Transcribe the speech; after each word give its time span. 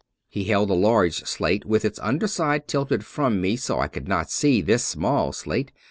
He 0.27 0.45
held 0.45 0.69
the 0.69 0.75
large 0.75 1.23
slate 1.25 1.63
with 1.63 1.85
its 1.85 1.99
under 1.99 2.25
side 2.25 2.67
tilted 2.67 3.05
from 3.05 3.39
me, 3.39 3.55
so 3.55 3.79
I 3.79 3.87
could 3.87 4.07
not 4.07 4.31
see 4.31 4.59
this 4.59 4.83
small 4.83 5.31
slate. 5.31 5.71